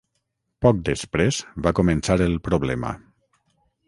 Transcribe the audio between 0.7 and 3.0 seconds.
després va començar el problema.